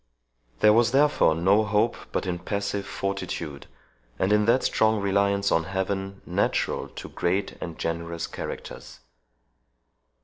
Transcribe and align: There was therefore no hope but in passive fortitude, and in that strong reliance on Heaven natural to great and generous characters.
There 0.61 0.73
was 0.73 0.93
therefore 0.93 1.35
no 1.35 1.63
hope 1.63 1.95
but 2.11 2.25
in 2.25 2.39
passive 2.39 2.87
fortitude, 2.87 3.67
and 4.17 4.33
in 4.33 4.45
that 4.45 4.63
strong 4.63 4.99
reliance 4.99 5.51
on 5.51 5.65
Heaven 5.65 6.23
natural 6.25 6.87
to 6.89 7.09
great 7.09 7.55
and 7.61 7.77
generous 7.77 8.25
characters. 8.25 9.01